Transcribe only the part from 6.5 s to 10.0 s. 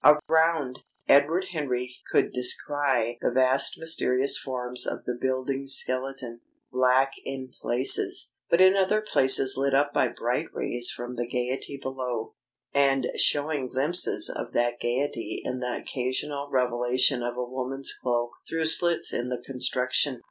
black in places, but in other places lit up